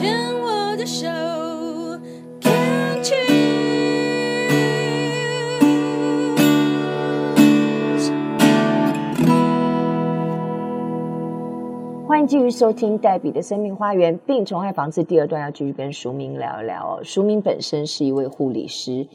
[0.00, 1.06] 牵我的手
[2.40, 3.26] ，Can't you？
[12.08, 17.00] 欢迎继续收听黛比的生命花园病虫害防治第二段，要继续跟淑敏聊一聊哦。
[17.04, 19.06] 淑敏本身是一位护理师，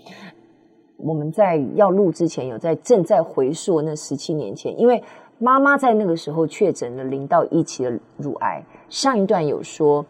[0.98, 5.02] 我们在要录之前有在正在回溯那十七年前，因为
[5.40, 8.64] 妈妈在那个时候确诊了零到一期的乳癌。
[8.88, 10.06] 上一段有说，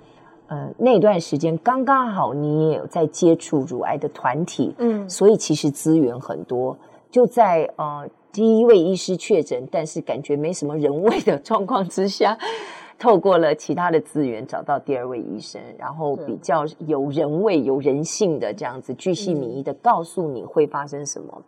[0.48, 6.77] 呃，那段时间刚刚好你也有在接触乳癌的团体，嗯，所以其实资源很多，
[7.09, 8.08] 就在呃。
[8.35, 12.38] 第一位医师确诊，但是感觉没什么人味的状况之下，
[12.99, 21.27] 透过了其他的资源找到第二位医生，然后比较有人味、有人性的这样子，巨细靡遗的告诉你会发生什么。
[21.38, 21.43] 嗯、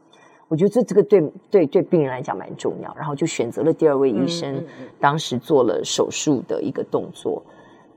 [0.48, 7.44] 我觉得这这个对对对病人来讲蛮重要，然后就选择了第二位医生，嗯嗯嗯、当时做了手术的一个动作。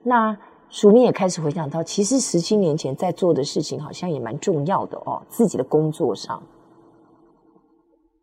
[0.03, 0.37] 那
[0.71, 6.43] 淑敏也开始回想到，其实十七年前在做的事情好像也蛮重要的哦，自己的工作上。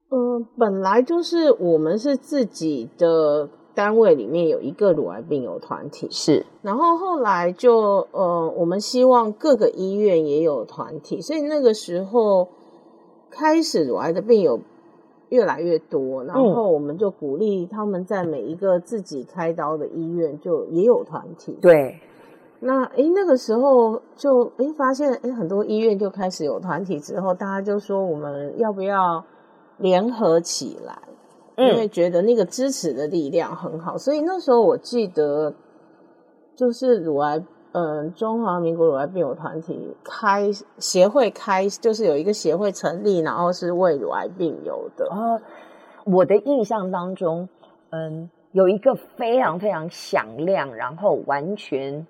[0.10, 6.46] 嗯，本来就是我们是自己的单位里面有一个乳癌病友团体，是。
[6.62, 12.48] 然后后来就呃，我们希望各个医院也有团体，所以那个时候
[13.30, 14.62] 开始乳癌的病友
[15.28, 21.58] 越来越多，然后我们就鼓励他们在每一个自己开刀的医院就也有团体。
[21.62, 22.00] 对。
[22.60, 29.24] 那诶，那个时候就诶发现诶很多医院就开始有团体之后，大家就说我们要不要？
[29.80, 30.98] 联合起来，
[31.56, 35.54] 因为觉得那个支持的力量很好，嗯、所以那时候我记得，
[36.56, 37.40] 就是乳癌，
[37.74, 40.50] 嗯，中华民国乳癌病友团体开
[40.80, 45.06] 协会开，就是有一个协会成立，然后是为乳癌病友的。
[45.12, 45.40] 哦，
[46.06, 47.48] 我的印象当中，
[47.92, 52.08] 嗯，有一个非常非常响亮，然后完全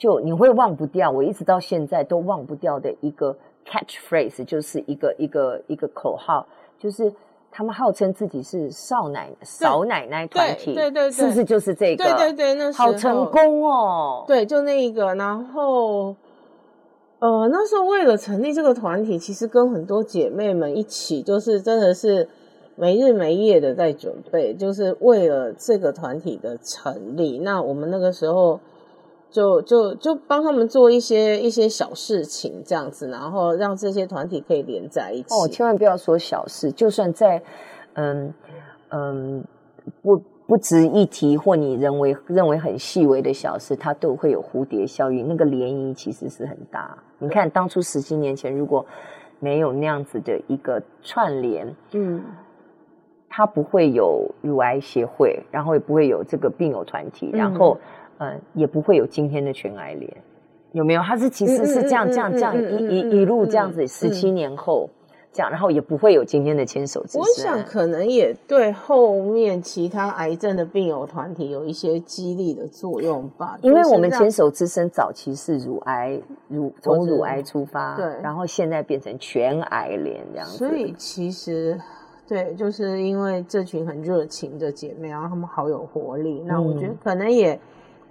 [0.00, 6.46] 就你会忘不掉，我一直到现在都忘不掉的一个 catchphrase，就是一个一个一个口号。
[6.78, 7.12] 就是
[7.52, 12.02] 他们号称自己是少奶少奶奶团体，对对对，是不是就是这个？
[12.02, 14.24] 对对对，那好成功哦。
[14.26, 15.14] 对，就那一个。
[15.16, 16.16] 然后，
[17.18, 22.26] 呃，那时候为了成立这个团体，其实跟很多姐妹们一起，就是真的是
[22.74, 27.38] 没日没夜的在准备，就是为了这个团体的成立。
[27.40, 28.58] 那我们那个时候。
[29.30, 35.32] 就就就帮他们做一些一些小事情，这样子，然后让这些团体可以连在一起。
[35.32, 37.40] 哦，千万不要说小事，就算在
[37.94, 38.34] 嗯
[38.88, 39.44] 嗯
[40.02, 46.98] 不不值一提或你认为认为很细微的小事，它都会有蝴蝶效应，那个涟漪其实是很大。
[47.18, 48.84] 你看当初十七年前如果
[49.38, 52.20] 没有那样子的一个串联，嗯，
[53.28, 57.78] 它不会有乳癌协会，然后也不会有这个病友团体，然后。
[58.20, 60.16] 嗯，也不会有今天的全癌连，
[60.72, 61.02] 有没有？
[61.02, 67.20] 他是其实是这样、嗯、这样这样一一、嗯、一路这样子，十七年后、嗯、这样，然后也不会有今天的牵手之声。
[67.22, 73.58] 我想可能也对后面其他癌症的病友团体有一些激励的作用吧。
[73.62, 80.58] 因为我们牵手之声早期是乳癌，乳从乳癌出发，对，然后现在变成全癌联这样子。
[80.58, 81.80] 所以其实
[82.28, 86.42] 对，就是因为这群很热情的姐妹，然后她们好有活力。
[86.46, 87.58] 那我觉得可能也。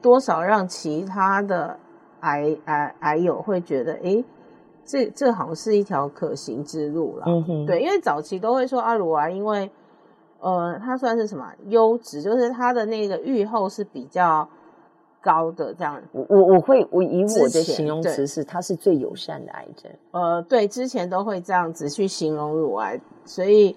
[0.01, 1.77] 多少让其他的
[2.21, 4.23] 癌癌癌友会觉得，诶，
[4.85, 7.25] 这这好像是一条可行之路了。
[7.27, 9.69] 嗯哼，对，因为早期都会说阿乳癌，因为
[10.39, 14.47] 呃，它算是什么优质，就是它的那个预后是比较
[15.21, 15.73] 高的。
[15.73, 19.91] 这样，我我我会我以我的形容词是，它是最友善的癌症。
[20.11, 23.75] 呃，对，之前都会这样子去形容乳癌，所以。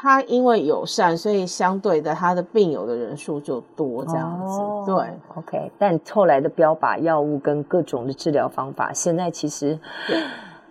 [0.00, 4.60] 他因为友善，所以相对的他的病友的人数就多这样子。
[4.60, 4.94] 哦、对
[5.34, 5.72] ，OK。
[5.76, 9.78] 但后来的标靶药物跟各种的治疗方法，现在其实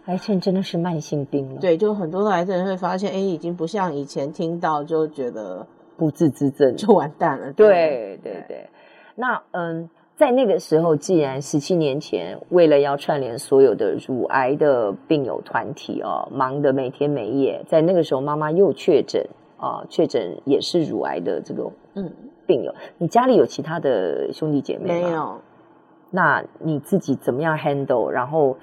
[0.06, 1.60] 癌症真的是慢性病了。
[1.60, 5.68] 对，就很多的癌症人会发现，哎，已经不像以前听到就觉得
[5.98, 7.52] 不治之症就完蛋了。
[7.52, 8.70] 对对对，对。
[9.16, 9.90] 那嗯。
[10.18, 19.24] 在那个时候，既然十七年前为了要串联所有的乳癌的病友团体哦，忙得每天每夜，在那个时候妈妈又确诊
[19.60, 22.12] 啊，确诊也是乳癌的这个嗯
[22.48, 22.74] 病友。
[22.98, 25.08] 你家里有其他的兄弟姐妹吗？
[25.08, 25.40] 没有。
[26.10, 28.10] 那你自己怎么样 handle？
[28.10, 28.58] 然后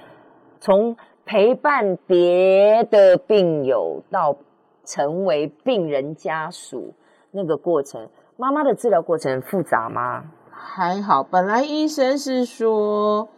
[0.59, 4.37] 从陪伴别的病友到
[4.85, 6.95] 成为病人家属
[7.31, 10.25] 那个过程，妈妈的治疗过程复杂吗？
[10.57, 13.29] 还好，本来医生是说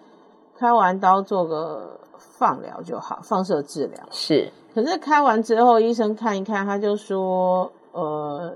[0.59, 4.53] 开完刀做个放疗就好，放射治疗是。
[4.75, 8.53] 可是开完之后，医生看一看，他就说，呃，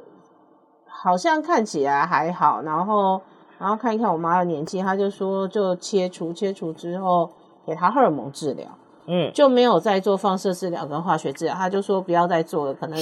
[0.86, 3.20] 好像看起来还好，然后
[3.58, 7.30] 然后看一看我妈的年纪，他就说就切除，切除之后
[7.66, 8.66] 给她荷尔蒙治疗，
[9.06, 12.98] 嗯，就没有再做放射治疗跟化学治疗，他就说不要再做了，可能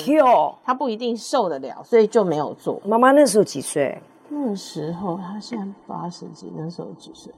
[0.64, 2.80] 他不一定受得了，所以就没有做。
[2.84, 4.00] 妈妈那时候几岁？
[4.30, 7.32] 那时候他现在八十几，那时候几岁？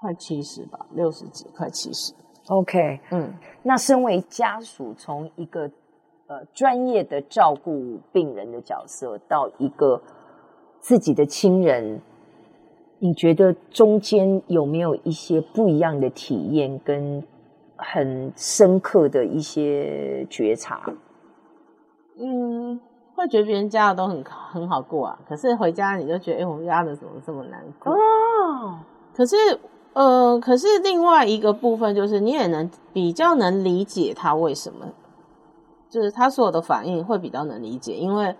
[0.00, 2.12] 快七十吧，六十几，快七十。
[2.48, 3.32] OK，嗯，
[3.62, 5.62] 那身为家属，从一个
[6.26, 10.02] 呃专业的照顾病人的角色，到一个
[10.80, 12.02] 自己的亲人，
[12.98, 17.26] 你觉得中间有没有一些不一样的体验，跟
[17.76, 20.92] 很深刻的一些觉察？
[22.18, 22.78] 嗯，
[23.14, 27.92] 会觉得别人家的都很很好过啊，可是回家你就觉得，哎、欸，我们家的怎么这么难过？
[27.92, 28.78] 哦，
[29.14, 29.36] 可是。
[29.94, 34.84] 呃，可是另外一个部分就是，你也能比较能理解他为什么，
[35.88, 38.34] 就是他所有的反应会比较能理解，因为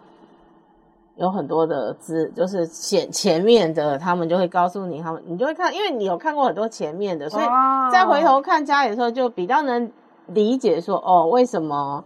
[1.14, 7.44] 有很多的资，就是前前面的他们就会告诉你，他们你就会看，因为你有看过很多前面的，所以
[7.92, 9.88] 再回头看家里的时候，就比较能
[10.26, 12.02] 理解说，哦，为什么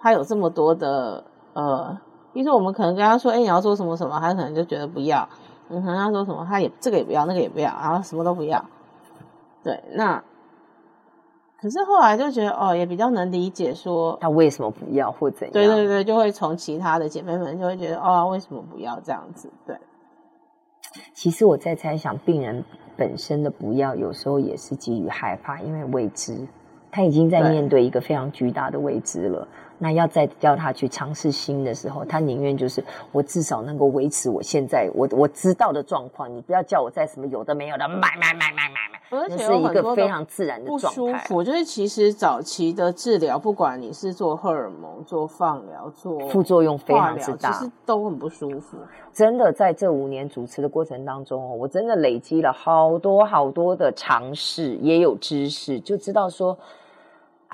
[0.00, 1.22] 他有这么多的
[1.54, 1.98] 呃，
[2.32, 5.26] 比如说我们可能跟他说，哎，你要做什么什么，他可能就觉得不要。
[5.68, 6.44] 你可能，他说什么？
[6.46, 8.62] 他也这个也不要，那个也不要，然后什么都不要。
[9.62, 10.22] 对，那
[11.58, 15.52] 可是后来就觉得哦，也比较能理解说他为什么不要或怎样。
[15.52, 19.50] 对对对，就会从其他的姐妹们就会觉得哦，为什么不要这样子？
[19.66, 19.76] 对。
[21.14, 22.62] 其实我在猜想，病人
[22.96, 26.46] 本身的不要，有时候也是基于害怕，因为未知，
[26.92, 29.48] 他已经在面对一个非常巨大的未知了。
[29.78, 32.82] 那要再叫他去尝试新的时候，他宁愿就是
[33.12, 36.32] 我至少能够维持我现在我我知道的状况。
[36.34, 40.88] 你不要叫我在什么有的没有的买买买买买买，而且是一个非常自然的状态。
[40.88, 48.78] 不舒服，就是其实早期的治疗，不管你是做荷尔蒙、做放疗、做副作用非常之大，其实都很不舒服。
[49.12, 56.56] 真的，在这五年主持的过程当中，我真的累积了好多好多的尝试，也有知识，就知道说。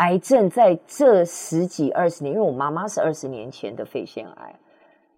[0.00, 4.54] 癌症在这十几二十年，因为我妈妈是二十年前的肺腺癌，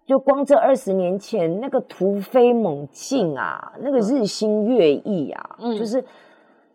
[0.05, 6.03] 就光这二十年前那个突飞猛进啊，那个日新月异啊，嗯，就是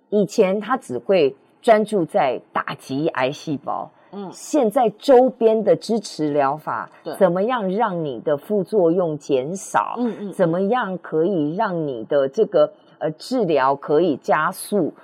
[0.08, 6.88] 以前他只会专注在打击癌细胞，嗯，现在周边的支持疗法，
[7.18, 9.96] 怎么样让你的副作用减少？
[9.98, 14.94] 嗯嗯，怎么样可以让你的这个呃治疗可以加速？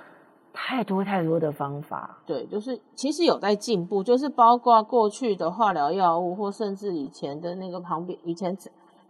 [0.55, 8.57] 太多太多的方法，对，就是其实有在进步，就是包括过去的化疗药物，或甚至以前的那个旁边，以前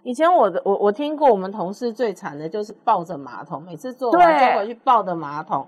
[0.04, 5.66] 以前我的我我听过我们同事最惨的就是抱着马桶，每次做完就回去抱着马桶，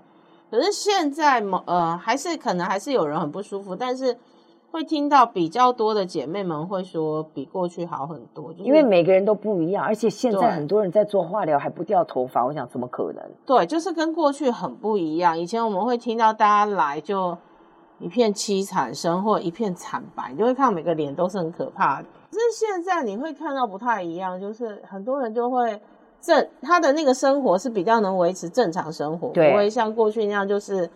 [0.50, 4.16] 可是现在呃还是可能还是有人很不舒服，但是。
[4.70, 13.24] 会听到比较多的姐妹们会说比过去好很多，就是、因为每个人都不一样，而且现在很多人在做化疗还不掉头发，我想怎么可能？
[13.46, 15.38] 对，就是跟过去很不一样。
[15.38, 17.36] 以前我们会听到大家来就
[17.98, 22.08] 一片凄惨声或一片惨白，你就会看到每个脸都是很可怕的。
[22.30, 25.80] 可是现在你会看到不太一样，就是很多人就会
[26.20, 30.90] 正他的那个生活是比较能维持正常生活，不会像过去那样，就是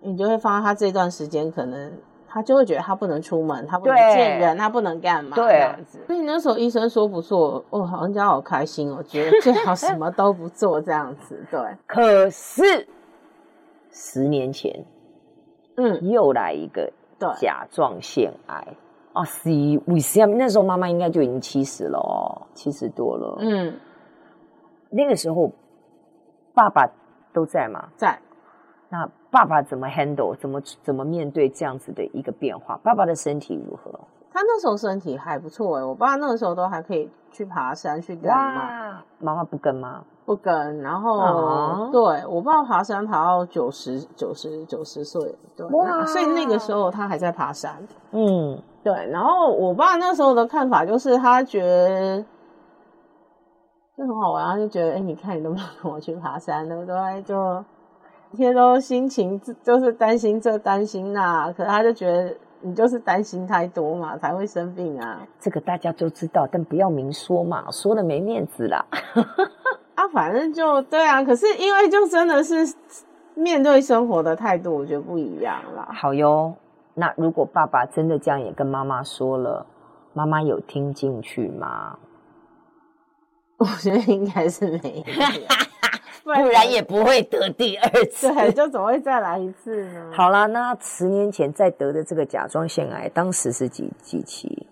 [0.00, 1.90] 你就会发现他这段时间可能。
[2.32, 5.98] 他就会觉得他不能出门，他不能见人，他不能干嘛这样子。
[6.06, 11.44] 所以那时候医生说不做，哦，好像好开心哦，觉得最好什么都不做这样子。
[11.50, 12.86] 对， 可是
[13.90, 14.84] 十年前，
[15.76, 16.88] 嗯，又来一个
[17.36, 18.66] 甲状腺癌
[19.12, 19.24] 啊！
[19.24, 19.50] 是
[19.86, 20.36] 为什么？
[20.36, 23.38] 那时候妈妈应该就已经七十了哦，七十多了。
[23.40, 23.74] 嗯，
[24.88, 25.50] 那个时候
[26.54, 26.88] 爸爸
[27.32, 27.88] 都在吗？
[27.96, 28.16] 在。
[28.92, 30.34] 那爸爸怎么 handle？
[30.36, 32.78] 怎么怎么面对这样子的一个变化？
[32.82, 33.90] 爸爸的身体如何？
[34.32, 39.02] 他那时候身体还不错哎，我爸那个时候都还可以去爬山去干嘛？
[39.18, 40.02] 妈妈不跟吗？
[40.24, 40.80] 不跟。
[40.80, 45.20] 然后、啊、对我爸爬山爬到九十九十九十岁，
[45.56, 47.76] 所以那个时候他还在爬山。
[48.12, 48.92] 嗯，对。
[49.10, 52.24] 然后我爸那时候的看法就是，他觉得
[53.96, 57.22] 就很好玩，他就觉得哎，你看你能不能跟我去爬山，对不对？
[57.22, 57.64] 就。
[58.32, 65.26] 每天都心情就是担心这担心那，可是他就觉得你就是担心太多嘛，才会生病啊。
[65.40, 68.86] 这个大家都知道，但不要明说嘛，说了没面子啦。
[69.96, 71.24] 啊，反正就对啊。
[71.24, 72.72] 可是因为就真的是
[73.34, 75.88] 面对生活的态度，我觉得不一样啦。
[75.92, 76.54] 好哟，
[76.94, 79.66] 那如果爸爸真的这样也跟妈妈说了，
[80.12, 81.98] 妈妈有听进去吗？
[83.58, 85.69] 我觉得应该是没有。
[86.24, 90.10] 不然也不会得第二次，对，就总会再来一次呢。
[90.12, 94.66] 好了，那十年前再得的这个甲状腺癌，当时是几几期？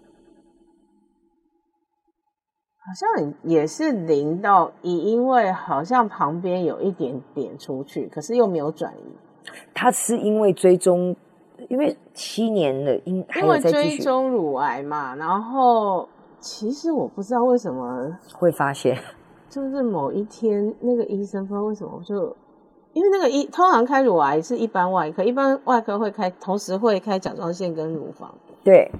[2.78, 9.18] 好像也是零到一，因为好像旁边有一点点出去，可是又没有转移。
[9.74, 11.14] 他是因为追踪，
[11.68, 16.08] 因为七年了，因因为追踪乳癌嘛，然后
[16.40, 18.96] 其实我不知道为什么会发现，
[19.48, 22.36] 就是某一天那个医生不知道为什么就，
[22.92, 28.34] 因为那个医通常开乳癌是一般外科，一般外科会开同时会开甲状腺跟乳房。
[28.64, 28.90] 对，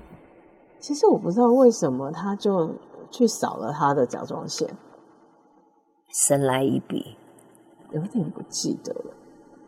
[0.79, 2.71] 其实我不知道为什么他就。
[3.11, 4.69] 去扫了他的甲状腺，
[6.27, 7.17] 神来一笔，
[7.91, 9.15] 有点不记得了，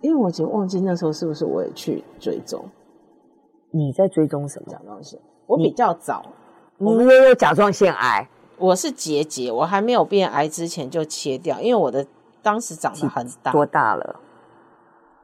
[0.02, 2.62] 因为我已经忘记那时候是不是我也去追踪。
[3.70, 5.18] 你在追踪什么甲状腺？
[5.46, 6.22] 我比较早，
[6.76, 8.28] 你们也有甲状腺癌？
[8.60, 12.06] 我是结节，我还没有变癌之前就切掉，因为我的
[12.42, 14.16] 当时长得很大，多大了？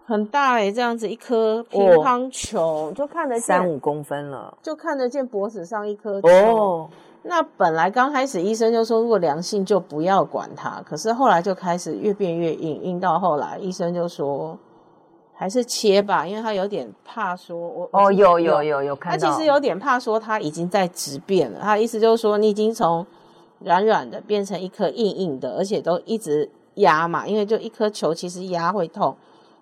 [0.06, 6.28] 很大哎、欸，这样子一颗乒乓球、哦、就看得见三五公分了，就看得见脖子上一颗球。
[6.28, 6.88] 哦
[7.28, 14.56] 那本来刚开始医生就说，如果良性就不要管它，可是后来就开始越变越硬，硬到后来医生就说
[15.34, 23.04] 还是切吧，因为他有点怕说，我哦有有有有看到，他其实有点怕说他已经在质变了，他的意思就是说你已经从
[23.60, 29.16] 软软的变成一颗硬硬的，而且都一直压嘛，因为就一颗球其实压会痛，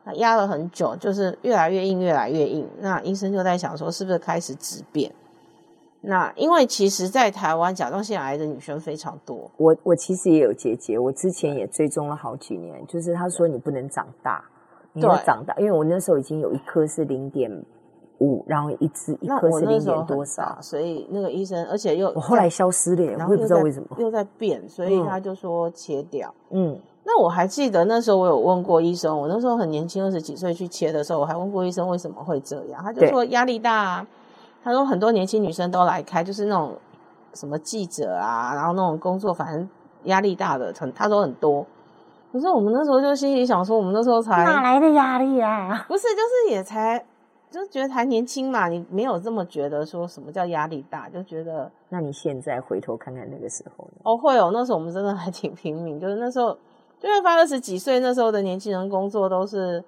[0.05, 5.13] 那压了很久，就是越来越硬越来越硬，那医生就在想说是不是开始质变。
[6.07, 9.51] 那因为其实，在台湾甲状腺癌的女生非常多。
[9.57, 12.87] 我我其实也有结节，我之前也追踪了好几年。
[12.87, 14.45] 就是他说你不能长大，
[14.93, 17.51] 你要长大，因为我那时候已经有一颗是零点
[18.19, 26.33] 五，然后一只一颗是零点多少，所以那个医生，而且又我后来消失了，我也不知道为什么又在变，所以他就说切掉。
[26.51, 34.07] 嗯，那我还记得那时候我有问过医生，我那时候很年轻，二十几岁去切的时候，我还问过医生为什么会这样，他就说压力大啊。
[34.63, 36.73] 他说很多年轻女生都来开，就是那种
[37.35, 39.69] 什么记者啊，然后那种工作反正
[40.05, 41.67] 压力大的，很他说很多。
[42.33, 45.85] 可是我们那时候就心里想说，我们那时候才哪来的压力啊？
[45.87, 47.05] 不是，就是也才
[47.55, 51.71] 就觉得还年轻嘛，你没有这么觉得说什么叫压力大，就觉得。
[51.89, 54.01] 那你现在回头看看那个时候呢？
[54.03, 56.53] 哦，会哦，那时候我们真的还挺拼命，就是那时候
[56.99, 59.85] 就会发二十几岁那时候的年轻人工作都是。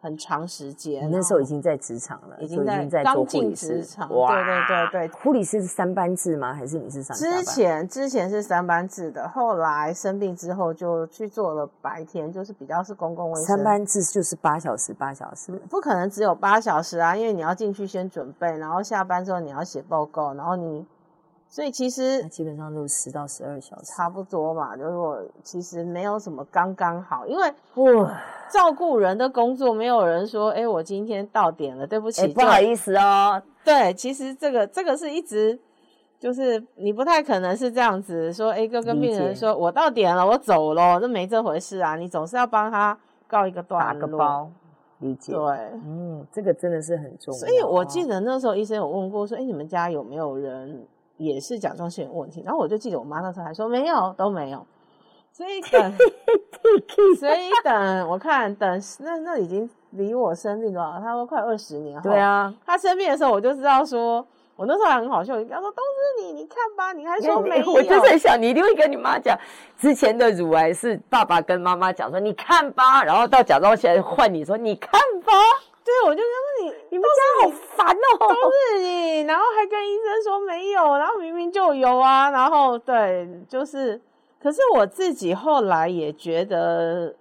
[0.00, 4.08] 很长时间，你那时候已经在职场了，已经在刚进职场。
[4.16, 6.54] 哇，对对对对，护理师是三班制吗？
[6.54, 7.16] 还是你是上？
[7.16, 13.44] 之前之前是三班制的，后来生病之后就去做了白天，就是比较是公共卫生。
[13.44, 20.86] 三班制就是八小时，八小时，不可能只有八小时啊，因为你要进去先准备，然后下班之后你要写报告，然后你。
[21.52, 24.76] 所以其实基本上都是十到十二小时，差不多嘛。
[24.76, 28.08] 就是我其实没有什么刚刚好，因为我
[28.48, 33.42] 照顾人的工作，没有人说，哎，我今天到点了，对不起，不好意思哦。
[33.64, 35.58] 对，其实这个这个是一直
[36.20, 41.96] 就是你不太可能是这样子说，哎，哥跟病人说我到点了，我走了，这没这回事啊。
[41.96, 44.48] 你总是要帮他告一个段落，打个包，
[45.00, 45.32] 理解。
[45.32, 45.42] 对，
[45.84, 47.40] 嗯，这个真的是很重要。
[47.40, 50.86] 所以我记得那时候医生有问过说，哎，你们家有没有人？
[51.20, 54.66] 也是甲状腺有问题，然后我就记得我妈那时候还说没有都没有，
[55.30, 55.92] 所以 等，
[57.20, 62.00] 所以等我看等那那已经离我生病了，他说快二十年。
[62.00, 69.38] 对啊，他生病的时候我就知道说，我那时候还很好笑，我跟他说都是你，你看吧，你还说没有，我就在想你一定会跟你妈讲，
[69.76, 75.32] 之前的乳癌是爸爸跟妈妈讲说你看吧，然后到甲状腺换你说你看吧。
[75.82, 84.00] 对，我就跟你，你们家好烦哦，都是你，然后还跟医生说没有，然后明明就有啊，然后对，就是，
[84.42, 87.14] 可是我自己后来也觉得，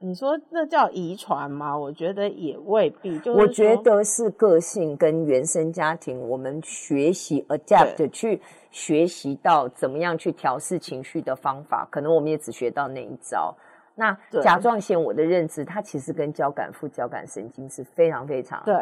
[0.00, 1.78] 你说那叫遗传吗？
[1.78, 8.40] 我觉得也未必，就是我觉得是个性跟原生家庭，我们学习 adapt 去
[8.72, 13.54] 学习到怎么样去调试情绪的方法，可能我们也只学到那一招。
[13.94, 18.74] 那甲状腺，我的认知，它其实跟交感副交感神经是非常非常对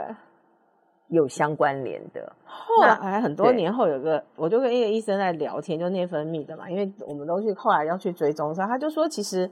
[1.11, 2.33] 有相关联的。
[2.45, 9.50] 后来很多年后，有个我就跟一个医生在聊天，就内分泌的嘛，因为我们都去后来要去追踪，所以他就说，其实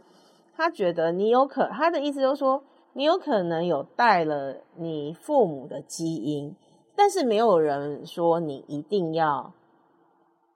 [0.57, 2.63] 他觉得你有可，他的意思就是说，
[2.95, 6.57] 你有可能有带了你父母的基因，
[6.97, 9.53] 但是没有人说你一定要。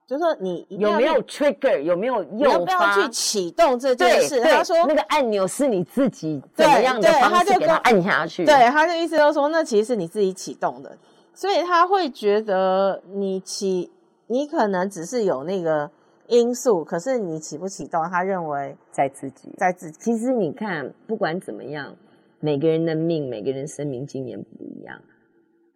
[0.07, 4.41] 就是说你有没有 trigger，有没有诱发，要不要去启动这件事？
[4.41, 8.45] 他说那个按钮是你自己怎么样的方式给他按下去？
[8.45, 10.99] 对，他的意思就是说，那其实是你自己启动的，
[11.33, 13.91] 所以他会觉得你启，
[14.27, 15.91] 你可能只是有那个
[16.27, 19.99] 因素，可是你启不启动，他认为在自己，在自己。
[20.01, 21.97] 其实你看，不管怎么样，
[22.41, 25.01] 每个人的命，每个人生命经验不一样。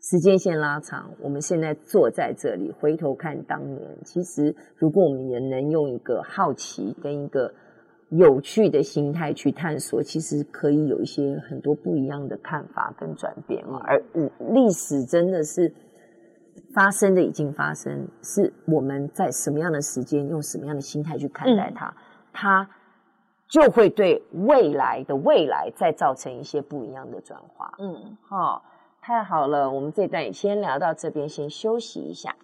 [0.08, 7.52] 时间线拉长，我们现在坐在这里，回头看当年，其实如果我们也能用一个好奇跟一个
[8.10, 13.82] 有趣的心态去探索，其实可以有一些很多不一样的看法跟转变啊。
[13.84, 14.00] 而
[14.52, 15.74] 历史真的是
[16.72, 21.94] 发生的已经发生，是我们在什么样的时间用什么样的心态去看待它，嗯、
[22.32, 22.70] 它
[23.48, 27.74] 就会对未来的未来再造成一些不一样的转化。
[27.80, 28.62] 嗯，好。
[29.06, 32.34] 太好了，我们这段也先聊到这边，先休息一下。